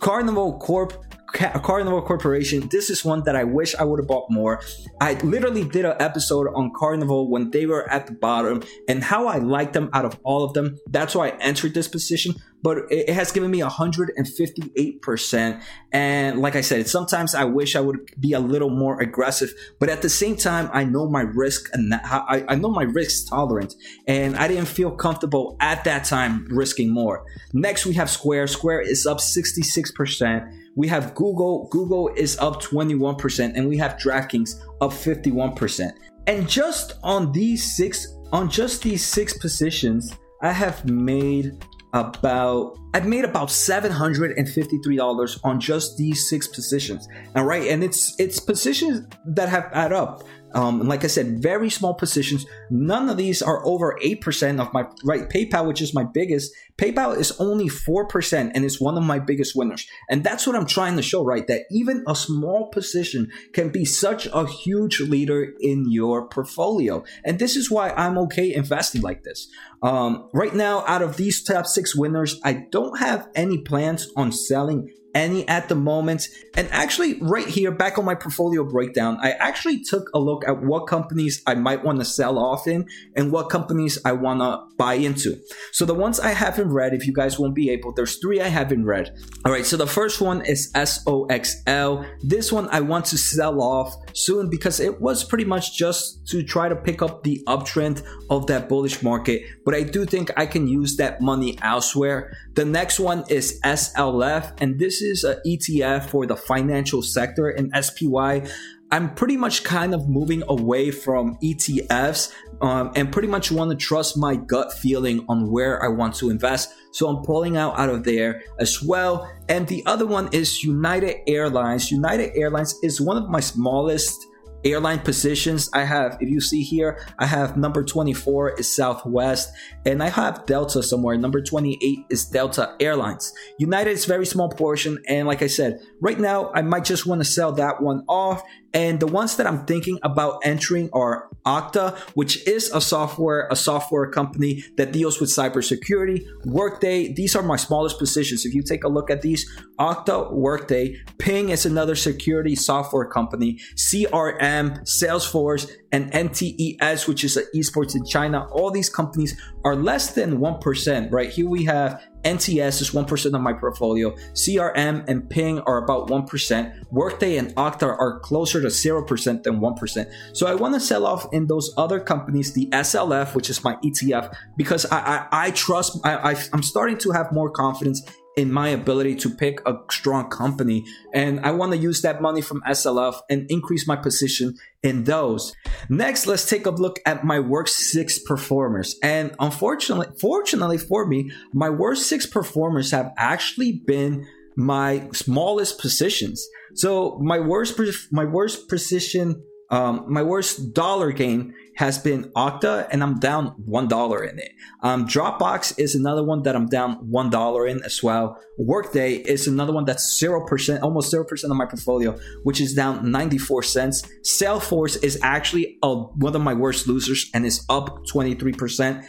Carnival 0.00 0.58
Corp 0.58 1.04
Carnival 1.32 2.02
Corporation. 2.02 2.68
This 2.68 2.90
is 2.90 3.04
one 3.04 3.22
that 3.24 3.36
I 3.36 3.44
wish 3.44 3.74
I 3.74 3.84
would 3.84 4.00
have 4.00 4.08
bought 4.08 4.30
more. 4.30 4.60
I 5.00 5.14
literally 5.14 5.64
did 5.64 5.84
an 5.84 5.96
episode 6.00 6.48
on 6.54 6.72
Carnival 6.76 7.30
when 7.30 7.50
they 7.50 7.66
were 7.66 7.88
at 7.90 8.06
the 8.06 8.12
bottom 8.14 8.62
and 8.88 9.02
how 9.02 9.28
I 9.28 9.38
liked 9.38 9.72
them 9.72 9.90
out 9.92 10.04
of 10.04 10.18
all 10.24 10.42
of 10.42 10.54
them. 10.54 10.78
That's 10.88 11.14
why 11.14 11.28
I 11.28 11.36
entered 11.36 11.74
this 11.74 11.88
position. 11.88 12.34
But 12.62 12.78
it, 12.90 13.10
has 13.10 13.32
given 13.32 13.50
me 13.50 13.60
158%. 13.60 15.62
And 15.92 16.40
like 16.40 16.56
I 16.56 16.60
said, 16.60 16.88
sometimes 16.88 17.34
I 17.34 17.44
wish 17.44 17.76
I 17.76 17.80
would 17.80 17.98
be 18.18 18.32
a 18.32 18.40
little 18.40 18.70
more 18.70 19.00
aggressive, 19.00 19.52
but 19.78 19.88
at 19.88 20.02
the 20.02 20.08
same 20.08 20.36
time, 20.36 20.70
I 20.72 20.84
know 20.84 21.08
my 21.08 21.22
risk 21.22 21.68
and 21.72 21.94
I 21.94 22.54
know 22.54 22.70
my 22.70 22.84
risk 22.84 23.28
tolerance, 23.28 23.76
and 24.06 24.36
I 24.36 24.48
didn't 24.48 24.68
feel 24.68 24.90
comfortable 24.90 25.56
at 25.60 25.84
that 25.84 26.04
time 26.04 26.46
risking 26.50 26.90
more. 26.90 27.24
Next, 27.52 27.86
we 27.86 27.94
have 27.94 28.10
Square. 28.10 28.48
Square 28.48 28.82
is 28.82 29.06
up 29.06 29.18
66%. 29.18 30.56
We 30.76 30.88
have 30.88 31.14
Google. 31.14 31.68
Google 31.70 32.08
is 32.16 32.38
up 32.38 32.62
21%, 32.62 33.52
and 33.54 33.68
we 33.68 33.76
have 33.78 33.96
DraftKings 33.96 34.60
up 34.80 34.92
51%. 34.92 35.92
And 36.26 36.48
just 36.48 36.94
on 37.02 37.32
these 37.32 37.76
six, 37.76 38.16
on 38.32 38.48
just 38.48 38.82
these 38.82 39.04
six 39.04 39.36
positions, 39.36 40.16
I 40.42 40.52
have 40.52 40.88
made 40.88 41.62
about 41.92 42.78
I've 42.92 43.06
made 43.06 43.24
about 43.24 43.48
$753 43.48 45.40
on 45.44 45.60
just 45.60 45.96
these 45.96 46.28
six 46.28 46.48
positions. 46.48 47.08
All 47.36 47.44
right, 47.44 47.68
and 47.68 47.84
it's 47.84 48.18
it's 48.18 48.40
positions 48.40 49.06
that 49.26 49.48
have 49.48 49.70
add 49.72 49.92
up. 49.92 50.24
Um, 50.52 50.88
like 50.88 51.04
I 51.04 51.06
said, 51.06 51.40
very 51.40 51.70
small 51.70 51.94
positions. 51.94 52.44
None 52.70 53.08
of 53.08 53.16
these 53.16 53.42
are 53.42 53.64
over 53.64 53.96
8% 54.02 54.60
of 54.60 54.72
my 54.72 54.84
right. 55.04 55.28
PayPal, 55.28 55.66
which 55.66 55.80
is 55.80 55.94
my 55.94 56.04
biggest, 56.04 56.52
PayPal 56.76 57.16
is 57.16 57.32
only 57.38 57.68
4% 57.68 58.50
and 58.54 58.64
it's 58.64 58.80
one 58.80 58.96
of 58.96 59.04
my 59.04 59.18
biggest 59.18 59.54
winners. 59.54 59.86
And 60.08 60.24
that's 60.24 60.46
what 60.46 60.56
I'm 60.56 60.66
trying 60.66 60.96
to 60.96 61.02
show, 61.02 61.22
right? 61.24 61.46
That 61.46 61.66
even 61.70 62.02
a 62.08 62.16
small 62.16 62.68
position 62.68 63.30
can 63.52 63.70
be 63.70 63.84
such 63.84 64.26
a 64.26 64.46
huge 64.46 65.00
leader 65.00 65.52
in 65.60 65.90
your 65.90 66.26
portfolio. 66.28 67.04
And 67.24 67.38
this 67.38 67.54
is 67.54 67.70
why 67.70 67.90
I'm 67.90 68.18
okay 68.18 68.52
investing 68.52 69.02
like 69.02 69.22
this. 69.22 69.48
Um, 69.82 70.28
right 70.32 70.54
now, 70.54 70.84
out 70.86 71.02
of 71.02 71.16
these 71.16 71.42
top 71.42 71.66
six 71.66 71.94
winners, 71.94 72.40
I 72.44 72.66
don't 72.70 72.79
have 72.98 73.28
any 73.34 73.58
plans 73.58 74.08
on 74.16 74.32
selling 74.32 74.92
any 75.14 75.46
at 75.48 75.68
the 75.68 75.74
moment. 75.74 76.28
And 76.54 76.68
actually, 76.70 77.20
right 77.20 77.46
here, 77.46 77.70
back 77.70 77.98
on 77.98 78.04
my 78.04 78.14
portfolio 78.14 78.64
breakdown, 78.64 79.18
I 79.20 79.32
actually 79.32 79.82
took 79.82 80.08
a 80.14 80.18
look 80.18 80.46
at 80.46 80.62
what 80.62 80.86
companies 80.86 81.42
I 81.46 81.54
might 81.54 81.84
want 81.84 81.98
to 81.98 82.04
sell 82.04 82.38
off 82.38 82.66
in 82.66 82.88
and 83.16 83.32
what 83.32 83.50
companies 83.50 83.98
I 84.04 84.12
want 84.12 84.40
to 84.40 84.60
buy 84.76 84.94
into. 84.94 85.40
So 85.72 85.84
the 85.84 85.94
ones 85.94 86.20
I 86.20 86.30
haven't 86.30 86.72
read, 86.72 86.94
if 86.94 87.06
you 87.06 87.12
guys 87.12 87.38
won't 87.38 87.54
be 87.54 87.70
able, 87.70 87.92
there's 87.92 88.16
three 88.16 88.40
I 88.40 88.48
haven't 88.48 88.84
read. 88.84 89.14
All 89.44 89.52
right, 89.52 89.66
so 89.66 89.76
the 89.76 89.86
first 89.86 90.20
one 90.20 90.44
is 90.44 90.72
SOXL. 90.72 92.06
This 92.22 92.52
one 92.52 92.68
I 92.70 92.80
want 92.80 93.06
to 93.06 93.18
sell 93.18 93.60
off 93.62 93.94
soon 94.14 94.50
because 94.50 94.80
it 94.80 95.00
was 95.00 95.24
pretty 95.24 95.44
much 95.44 95.76
just 95.76 96.26
to 96.28 96.42
try 96.42 96.68
to 96.68 96.76
pick 96.76 97.02
up 97.02 97.22
the 97.22 97.42
uptrend 97.46 98.02
of 98.28 98.46
that 98.46 98.68
bullish 98.68 99.02
market. 99.02 99.42
But 99.64 99.74
I 99.74 99.82
do 99.82 100.04
think 100.04 100.30
I 100.36 100.46
can 100.46 100.68
use 100.68 100.96
that 100.96 101.20
money 101.20 101.58
elsewhere. 101.62 102.32
The 102.54 102.64
next 102.64 103.00
one 103.00 103.24
is 103.28 103.60
XLF, 103.64 104.60
and 104.60 104.78
this 104.78 104.99
is 105.00 105.24
an 105.24 105.38
ETF 105.46 106.08
for 106.10 106.26
the 106.26 106.36
financial 106.36 107.02
sector 107.02 107.48
and 107.48 107.72
SPY. 107.84 108.48
I'm 108.92 109.14
pretty 109.14 109.36
much 109.36 109.62
kind 109.62 109.94
of 109.94 110.08
moving 110.08 110.42
away 110.48 110.90
from 110.90 111.38
ETFs 111.42 112.32
um, 112.60 112.90
and 112.96 113.12
pretty 113.12 113.28
much 113.28 113.52
want 113.52 113.70
to 113.70 113.76
trust 113.76 114.18
my 114.18 114.34
gut 114.34 114.72
feeling 114.72 115.24
on 115.28 115.50
where 115.50 115.82
I 115.82 115.88
want 115.88 116.16
to 116.16 116.30
invest. 116.30 116.74
So 116.90 117.08
I'm 117.08 117.22
pulling 117.22 117.56
out 117.56 117.78
out 117.78 117.88
of 117.88 118.02
there 118.02 118.42
as 118.58 118.82
well. 118.82 119.30
And 119.48 119.66
the 119.68 119.84
other 119.86 120.06
one 120.06 120.28
is 120.32 120.64
United 120.64 121.18
Airlines. 121.28 121.92
United 121.92 122.32
Airlines 122.34 122.74
is 122.82 123.00
one 123.00 123.16
of 123.16 123.28
my 123.28 123.40
smallest 123.40 124.26
airline 124.64 125.00
positions 125.00 125.68
I 125.72 125.84
have, 125.84 126.16
if 126.20 126.28
you 126.28 126.40
see 126.40 126.62
here, 126.62 127.06
I 127.18 127.26
have 127.26 127.56
number 127.56 127.82
24 127.82 128.58
is 128.60 128.74
Southwest, 128.74 129.52
and 129.86 130.02
I 130.02 130.08
have 130.08 130.46
Delta 130.46 130.82
somewhere. 130.82 131.16
Number 131.16 131.40
28 131.40 132.06
is 132.10 132.24
Delta 132.26 132.74
Airlines. 132.80 133.32
United 133.58 133.90
is 133.90 134.04
very 134.04 134.26
small 134.26 134.48
portion, 134.48 134.98
and 135.08 135.26
like 135.26 135.42
I 135.42 135.46
said, 135.46 135.80
right 136.00 136.18
now 136.18 136.50
I 136.54 136.62
might 136.62 136.84
just 136.84 137.06
want 137.06 137.20
to 137.20 137.24
sell 137.24 137.52
that 137.52 137.82
one 137.82 138.04
off 138.08 138.42
and 138.72 139.00
the 139.00 139.06
ones 139.06 139.36
that 139.36 139.46
I'm 139.46 139.64
thinking 139.66 139.98
about 140.02 140.40
entering 140.44 140.90
are 140.92 141.28
Okta, 141.44 141.98
which 142.14 142.46
is 142.46 142.70
a 142.72 142.80
software, 142.80 143.48
a 143.50 143.56
software 143.56 144.08
company 144.08 144.62
that 144.76 144.92
deals 144.92 145.20
with 145.20 145.30
cybersecurity. 145.30 146.24
Workday, 146.44 147.12
these 147.12 147.34
are 147.34 147.42
my 147.42 147.56
smallest 147.56 147.98
positions. 147.98 148.44
If 148.44 148.54
you 148.54 148.62
take 148.62 148.84
a 148.84 148.88
look 148.88 149.10
at 149.10 149.22
these, 149.22 149.50
Okta, 149.80 150.32
Workday, 150.32 151.00
Ping 151.18 151.48
is 151.48 151.66
another 151.66 151.96
security 151.96 152.54
software 152.54 153.06
company, 153.06 153.58
CRM, 153.76 154.40
Salesforce, 154.84 155.70
and 155.92 156.10
NTES, 156.12 157.08
which 157.08 157.24
is 157.24 157.36
an 157.36 157.44
esports 157.54 157.94
in 157.96 158.04
China. 158.04 158.46
All 158.52 158.70
these 158.70 158.88
companies 158.88 159.40
are 159.64 159.74
less 159.74 160.14
than 160.14 160.38
1%, 160.38 161.12
right? 161.12 161.30
Here 161.30 161.48
we 161.48 161.64
have 161.64 162.02
NTS 162.24 162.82
is 162.82 162.90
1% 162.90 163.34
of 163.34 163.40
my 163.40 163.52
portfolio. 163.52 164.10
CRM 164.32 165.08
and 165.08 165.28
Ping 165.28 165.60
are 165.60 165.82
about 165.82 166.08
1%. 166.08 166.84
Workday 166.90 167.38
and 167.38 167.54
Okta 167.56 167.98
are 167.98 168.20
closer 168.20 168.60
to 168.60 168.68
0% 168.68 169.42
than 169.42 169.60
1%. 169.60 170.12
So 170.36 170.46
I 170.46 170.54
want 170.54 170.74
to 170.74 170.80
sell 170.80 171.06
off 171.06 171.26
in 171.32 171.46
those 171.46 171.72
other 171.76 171.98
companies, 171.98 172.52
the 172.52 172.66
XLF, 172.66 173.34
which 173.34 173.50
is 173.50 173.64
my 173.64 173.76
ETF, 173.76 174.34
because 174.56 174.84
I, 174.86 174.98
I, 174.98 175.46
I 175.46 175.50
trust, 175.52 175.98
I, 176.04 176.32
I, 176.32 176.36
I'm 176.52 176.62
starting 176.62 176.98
to 176.98 177.10
have 177.10 177.32
more 177.32 177.50
confidence 177.50 178.02
in 178.36 178.52
my 178.52 178.68
ability 178.68 179.16
to 179.16 179.30
pick 179.30 179.60
a 179.66 179.76
strong 179.90 180.30
company. 180.30 180.84
And 181.12 181.40
I 181.40 181.50
want 181.50 181.72
to 181.72 181.78
use 181.78 182.02
that 182.02 182.22
money 182.22 182.40
from 182.40 182.62
XLF 182.62 183.20
and 183.28 183.50
increase 183.50 183.86
my 183.86 183.96
position 183.96 184.56
in 184.82 185.04
those. 185.04 185.54
Next, 185.88 186.26
let's 186.26 186.48
take 186.48 186.66
a 186.66 186.70
look 186.70 186.98
at 187.06 187.24
my 187.24 187.40
worst 187.40 187.76
six 187.76 188.18
performers. 188.18 188.96
And 189.02 189.34
unfortunately, 189.40 190.08
fortunately 190.20 190.78
for 190.78 191.06
me, 191.06 191.30
my 191.52 191.70
worst 191.70 192.06
six 192.08 192.26
performers 192.26 192.90
have 192.92 193.12
actually 193.16 193.82
been 193.86 194.26
my 194.56 195.08
smallest 195.12 195.80
positions. 195.80 196.46
So 196.74 197.18
my 197.20 197.40
worst, 197.40 197.80
my 198.12 198.24
worst 198.24 198.68
position, 198.68 199.42
um, 199.70 200.04
my 200.08 200.22
worst 200.22 200.74
dollar 200.74 201.12
gain 201.12 201.54
has 201.76 201.98
been 201.98 202.24
Okta, 202.32 202.88
and 202.90 203.02
I'm 203.02 203.18
down 203.20 203.54
one 203.64 203.86
dollar 203.86 204.24
in 204.24 204.38
it. 204.38 204.52
Um, 204.82 205.06
Dropbox 205.06 205.78
is 205.78 205.94
another 205.94 206.24
one 206.24 206.42
that 206.42 206.56
I'm 206.56 206.66
down 206.66 206.94
one 207.08 207.30
dollar 207.30 207.66
in 207.66 207.82
as 207.84 208.02
well. 208.02 208.38
Workday 208.58 209.14
is 209.14 209.46
another 209.46 209.72
one 209.72 209.84
that's 209.84 210.18
zero 210.18 210.44
percent, 210.44 210.82
almost 210.82 211.10
zero 211.10 211.24
percent 211.24 211.52
of 211.52 211.56
my 211.56 211.66
portfolio, 211.66 212.18
which 212.42 212.60
is 212.60 212.74
down 212.74 213.10
94 213.10 213.62
cents. 213.62 214.02
Salesforce 214.22 215.02
is 215.02 215.18
actually 215.22 215.78
a, 215.82 215.94
one 215.94 216.34
of 216.34 216.42
my 216.42 216.54
worst 216.54 216.86
losers 216.86 217.30
and 217.32 217.46
is 217.46 217.64
up 217.68 218.06
23 218.08 218.52
percent. 218.52 219.04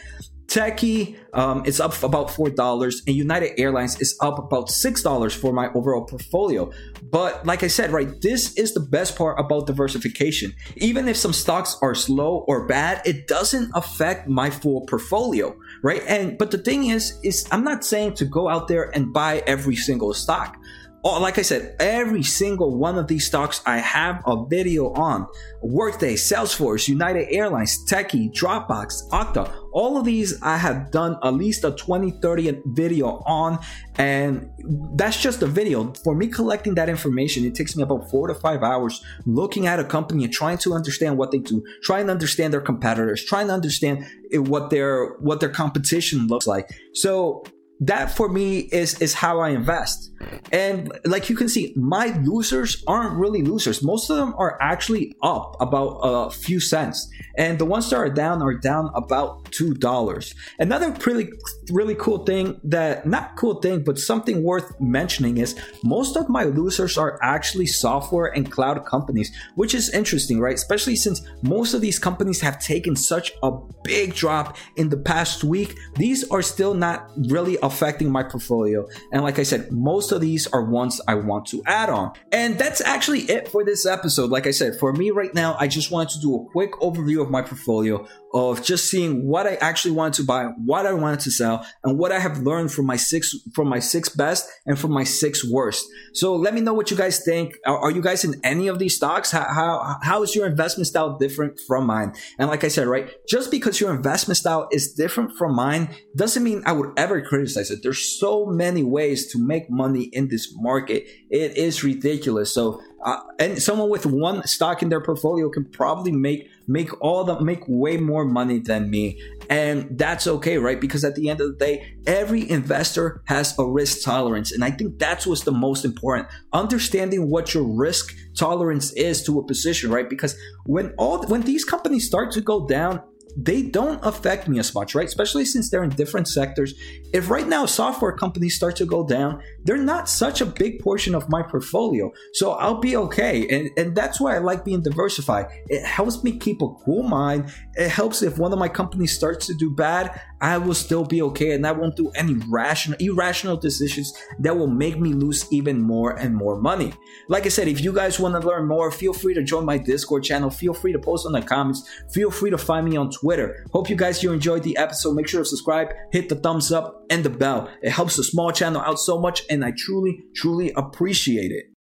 Techie 0.52 1.16
um, 1.32 1.64
is 1.64 1.80
up 1.80 2.02
about 2.02 2.30
four 2.30 2.50
dollars, 2.50 3.02
and 3.06 3.16
United 3.16 3.58
Airlines 3.58 3.98
is 4.02 4.18
up 4.20 4.38
about 4.38 4.68
six 4.68 5.02
dollars 5.02 5.34
for 5.34 5.50
my 5.50 5.72
overall 5.72 6.04
portfolio. 6.04 6.70
But 7.02 7.46
like 7.46 7.62
I 7.62 7.68
said, 7.68 7.90
right, 7.90 8.20
this 8.20 8.52
is 8.58 8.74
the 8.74 8.80
best 8.80 9.16
part 9.16 9.40
about 9.40 9.66
diversification. 9.66 10.52
Even 10.76 11.08
if 11.08 11.16
some 11.16 11.32
stocks 11.32 11.78
are 11.80 11.94
slow 11.94 12.44
or 12.46 12.66
bad, 12.66 13.00
it 13.06 13.28
doesn't 13.28 13.70
affect 13.74 14.28
my 14.28 14.50
full 14.50 14.84
portfolio, 14.86 15.56
right? 15.82 16.02
And 16.06 16.36
but 16.36 16.50
the 16.50 16.58
thing 16.58 16.90
is, 16.90 17.18
is 17.22 17.48
I'm 17.50 17.64
not 17.64 17.82
saying 17.82 18.14
to 18.16 18.26
go 18.26 18.50
out 18.50 18.68
there 18.68 18.94
and 18.94 19.10
buy 19.10 19.42
every 19.46 19.76
single 19.76 20.12
stock 20.12 20.58
oh, 21.04 21.20
like 21.20 21.38
I 21.38 21.42
said, 21.42 21.74
every 21.80 22.22
single 22.22 22.76
one 22.76 22.96
of 22.96 23.08
these 23.08 23.26
stocks 23.26 23.60
I 23.66 23.78
have 23.78 24.22
a 24.26 24.44
video 24.46 24.92
on. 24.92 25.26
Workday, 25.62 26.14
Salesforce, 26.14 26.88
United 26.88 27.28
Airlines, 27.30 27.84
Techie, 27.90 28.32
Dropbox, 28.32 29.08
Okta, 29.10 29.52
all 29.72 29.96
of 29.96 30.04
these 30.04 30.40
I 30.42 30.56
have 30.56 30.90
done 30.90 31.16
at 31.22 31.34
least 31.34 31.64
a 31.64 31.72
20, 31.72 32.12
30 32.22 32.62
video 32.66 33.22
on. 33.26 33.58
And 33.96 34.50
that's 34.94 35.20
just 35.20 35.42
a 35.42 35.46
video. 35.46 35.92
For 36.04 36.14
me 36.14 36.28
collecting 36.28 36.74
that 36.76 36.88
information, 36.88 37.44
it 37.44 37.54
takes 37.54 37.76
me 37.76 37.82
about 37.82 38.10
four 38.10 38.28
to 38.28 38.34
five 38.34 38.62
hours 38.62 39.04
looking 39.26 39.66
at 39.66 39.80
a 39.80 39.84
company 39.84 40.24
and 40.24 40.32
trying 40.32 40.58
to 40.58 40.74
understand 40.74 41.18
what 41.18 41.30
they 41.30 41.38
do, 41.38 41.64
trying 41.82 42.06
to 42.06 42.12
understand 42.12 42.52
their 42.52 42.60
competitors, 42.60 43.24
trying 43.24 43.48
to 43.48 43.52
understand 43.52 44.06
what 44.32 44.70
their 44.70 45.14
what 45.20 45.40
their 45.40 45.48
competition 45.48 46.26
looks 46.26 46.46
like. 46.46 46.70
So 46.94 47.44
that 47.86 48.16
for 48.16 48.28
me 48.28 48.60
is 48.60 49.00
is 49.00 49.12
how 49.12 49.40
I 49.40 49.50
invest. 49.50 50.10
And 50.52 50.92
like 51.04 51.28
you 51.28 51.34
can 51.34 51.48
see, 51.48 51.72
my 51.76 52.16
losers 52.22 52.84
aren't 52.86 53.18
really 53.18 53.42
losers. 53.42 53.82
Most 53.82 54.08
of 54.08 54.16
them 54.16 54.34
are 54.38 54.56
actually 54.62 55.16
up 55.20 55.56
about 55.60 55.98
a 56.02 56.30
few 56.30 56.60
cents. 56.60 57.10
And 57.36 57.58
the 57.58 57.64
ones 57.64 57.90
that 57.90 57.96
are 57.96 58.08
down 58.08 58.40
are 58.40 58.54
down 58.54 58.90
about 58.94 59.50
two 59.50 59.74
dollars. 59.74 60.34
Another 60.60 60.94
really 61.06 61.32
really 61.72 61.96
cool 61.96 62.24
thing 62.24 62.60
that 62.62 63.04
not 63.04 63.36
cool 63.36 63.56
thing, 63.60 63.82
but 63.82 63.98
something 63.98 64.44
worth 64.44 64.80
mentioning 64.80 65.38
is 65.38 65.58
most 65.82 66.16
of 66.16 66.28
my 66.28 66.44
losers 66.44 66.96
are 66.96 67.18
actually 67.20 67.66
software 67.66 68.26
and 68.26 68.50
cloud 68.50 68.84
companies, 68.86 69.32
which 69.56 69.74
is 69.74 69.90
interesting, 69.90 70.38
right? 70.38 70.54
Especially 70.54 70.94
since 70.94 71.20
most 71.42 71.74
of 71.74 71.80
these 71.80 71.98
companies 71.98 72.40
have 72.42 72.60
taken 72.60 72.94
such 72.94 73.32
a 73.42 73.50
big 73.82 74.14
drop 74.14 74.56
in 74.76 74.88
the 74.88 74.96
past 74.96 75.42
week. 75.42 75.74
These 75.96 76.30
are 76.30 76.42
still 76.42 76.74
not 76.74 77.10
really 77.28 77.58
a 77.62 77.71
affecting 77.72 78.10
my 78.10 78.22
portfolio. 78.22 78.86
And 79.12 79.22
like 79.22 79.38
I 79.38 79.42
said, 79.42 79.72
most 79.72 80.12
of 80.12 80.20
these 80.20 80.46
are 80.48 80.62
ones 80.62 81.00
I 81.08 81.14
want 81.14 81.46
to 81.46 81.62
add 81.66 81.88
on. 81.88 82.12
And 82.30 82.58
that's 82.58 82.80
actually 82.80 83.20
it 83.22 83.48
for 83.48 83.64
this 83.64 83.86
episode. 83.86 84.30
Like 84.30 84.46
I 84.46 84.50
said, 84.50 84.78
for 84.78 84.92
me 84.92 85.10
right 85.10 85.34
now, 85.34 85.56
I 85.58 85.68
just 85.68 85.90
wanted 85.90 86.14
to 86.14 86.20
do 86.20 86.36
a 86.36 86.44
quick 86.50 86.72
overview 86.74 87.22
of 87.22 87.30
my 87.30 87.42
portfolio 87.42 88.06
of 88.34 88.62
just 88.62 88.90
seeing 88.90 89.26
what 89.26 89.46
I 89.46 89.56
actually 89.56 89.92
wanted 89.92 90.14
to 90.14 90.24
buy, 90.24 90.44
what 90.64 90.86
I 90.86 90.92
wanted 90.92 91.20
to 91.20 91.30
sell, 91.30 91.66
and 91.84 91.98
what 91.98 92.12
I 92.12 92.18
have 92.18 92.38
learned 92.38 92.72
from 92.72 92.86
my 92.86 92.96
six 92.96 93.34
from 93.54 93.68
my 93.68 93.78
six 93.78 94.08
best 94.08 94.48
and 94.66 94.78
from 94.78 94.92
my 94.92 95.04
six 95.04 95.44
worst. 95.44 95.86
So 96.14 96.34
let 96.34 96.54
me 96.54 96.60
know 96.60 96.72
what 96.72 96.90
you 96.90 96.96
guys 96.96 97.22
think. 97.24 97.54
Are, 97.66 97.78
are 97.78 97.90
you 97.90 98.02
guys 98.02 98.24
in 98.24 98.40
any 98.42 98.68
of 98.68 98.78
these 98.78 98.96
stocks? 98.96 99.30
How, 99.30 99.44
how 99.44 99.98
how 100.02 100.22
is 100.22 100.34
your 100.34 100.46
investment 100.46 100.86
style 100.86 101.18
different 101.18 101.60
from 101.66 101.86
mine? 101.86 102.14
And 102.38 102.48
like 102.48 102.64
I 102.64 102.68
said, 102.68 102.86
right, 102.86 103.10
just 103.28 103.50
because 103.50 103.80
your 103.80 103.94
investment 103.94 104.38
style 104.38 104.68
is 104.72 104.94
different 104.94 105.36
from 105.36 105.54
mine 105.54 105.94
doesn't 106.16 106.42
mean 106.42 106.62
I 106.66 106.72
would 106.72 106.90
ever 106.96 107.20
criticize 107.20 107.70
it. 107.70 107.80
There's 107.82 108.18
so 108.18 108.46
many 108.46 108.82
ways 108.82 109.30
to 109.32 109.38
make 109.38 109.70
money 109.70 110.04
in 110.12 110.28
this 110.28 110.52
market. 110.56 111.04
It 111.30 111.56
is 111.56 111.84
ridiculous. 111.84 112.52
So 112.54 112.80
uh, 113.04 113.20
and 113.38 113.60
someone 113.60 113.90
with 113.90 114.06
one 114.06 114.46
stock 114.46 114.82
in 114.82 114.88
their 114.88 115.00
portfolio 115.00 115.48
can 115.48 115.64
probably 115.64 116.12
make 116.12 116.48
make 116.68 116.88
all 117.02 117.24
the 117.24 117.40
make 117.40 117.62
way 117.66 117.96
more 117.96 118.24
money 118.24 118.60
than 118.60 118.88
me. 118.90 119.20
And 119.50 119.98
that's 119.98 120.26
okay 120.26 120.58
right? 120.58 120.80
Because 120.80 121.04
at 121.04 121.16
the 121.16 121.28
end 121.28 121.40
of 121.40 121.58
the 121.58 121.64
day 121.64 121.96
every 122.06 122.48
investor 122.48 123.22
has 123.26 123.58
a 123.58 123.66
risk 123.66 124.04
tolerance. 124.04 124.52
And 124.52 124.64
i 124.64 124.70
think 124.70 124.98
that's 124.98 125.26
what's 125.26 125.42
the 125.42 125.52
most 125.52 125.84
important. 125.84 126.28
Understanding 126.52 127.28
what 127.28 127.54
your 127.54 127.64
risk 127.64 128.14
tolerance 128.36 128.92
is 128.92 129.24
to 129.24 129.38
a 129.38 129.44
position 129.44 129.90
right? 129.90 130.08
Because 130.08 130.36
when 130.64 130.94
all 130.98 131.26
when 131.26 131.42
these 131.42 131.64
companies 131.64 132.06
start 132.06 132.32
to 132.32 132.40
go 132.40 132.66
down 132.66 133.02
they 133.36 133.62
don't 133.62 134.04
affect 134.04 134.48
me 134.48 134.58
as 134.58 134.74
much, 134.74 134.94
right? 134.94 135.06
Especially 135.06 135.44
since 135.44 135.70
they're 135.70 135.84
in 135.84 135.90
different 135.90 136.28
sectors. 136.28 136.74
If 137.12 137.30
right 137.30 137.46
now 137.46 137.66
software 137.66 138.12
companies 138.12 138.54
start 138.54 138.76
to 138.76 138.86
go 138.86 139.06
down, 139.06 139.42
they're 139.64 139.76
not 139.78 140.08
such 140.08 140.40
a 140.40 140.46
big 140.46 140.80
portion 140.80 141.14
of 141.14 141.28
my 141.28 141.42
portfolio. 141.42 142.12
So 142.34 142.52
I'll 142.52 142.80
be 142.80 142.96
okay. 142.96 143.46
And, 143.48 143.70
and 143.76 143.96
that's 143.96 144.20
why 144.20 144.36
I 144.36 144.38
like 144.38 144.64
being 144.64 144.82
diversified. 144.82 145.46
It 145.68 145.84
helps 145.84 146.22
me 146.22 146.38
keep 146.38 146.62
a 146.62 146.68
cool 146.84 147.02
mind. 147.02 147.52
It 147.74 147.88
helps 147.88 148.22
if 148.22 148.38
one 148.38 148.52
of 148.52 148.58
my 148.58 148.68
companies 148.68 149.12
starts 149.12 149.46
to 149.46 149.54
do 149.54 149.70
bad, 149.70 150.20
I 150.42 150.58
will 150.58 150.74
still 150.74 151.04
be 151.04 151.22
okay 151.22 151.52
and 151.52 151.64
I 151.64 151.70
won't 151.70 151.94
do 151.94 152.10
any 152.16 152.34
rational, 152.48 152.98
irrational 152.98 153.56
decisions 153.56 154.12
that 154.40 154.56
will 154.56 154.66
make 154.66 154.98
me 154.98 155.12
lose 155.12 155.50
even 155.52 155.80
more 155.80 156.18
and 156.18 156.34
more 156.34 156.60
money. 156.60 156.92
Like 157.28 157.46
I 157.46 157.48
said, 157.48 157.68
if 157.68 157.80
you 157.80 157.92
guys 157.92 158.18
want 158.18 158.34
to 158.34 158.46
learn 158.46 158.66
more, 158.66 158.90
feel 158.90 159.12
free 159.12 159.34
to 159.34 159.42
join 159.44 159.64
my 159.64 159.78
Discord 159.78 160.24
channel. 160.24 160.50
Feel 160.50 160.74
free 160.74 160.92
to 160.92 160.98
post 160.98 161.26
on 161.26 161.32
the 161.32 161.42
comments. 161.42 161.88
Feel 162.10 162.32
free 162.32 162.50
to 162.50 162.58
find 162.58 162.84
me 162.88 162.96
on 162.96 163.10
Twitter. 163.10 163.64
Hope 163.72 163.88
you 163.88 163.94
guys 163.94 164.22
you 164.22 164.32
enjoyed 164.32 164.64
the 164.64 164.76
episode. 164.76 165.14
Make 165.14 165.28
sure 165.28 165.42
to 165.42 165.48
subscribe, 165.48 165.94
hit 166.10 166.28
the 166.28 166.34
thumbs 166.34 166.72
up 166.72 167.06
and 167.08 167.22
the 167.22 167.30
bell. 167.30 167.70
It 167.80 167.92
helps 167.92 168.16
the 168.16 168.24
small 168.24 168.50
channel 168.50 168.82
out 168.82 168.98
so 168.98 169.20
much 169.20 169.44
and 169.48 169.64
I 169.64 169.72
truly, 169.76 170.24
truly 170.34 170.72
appreciate 170.72 171.52
it. 171.52 171.71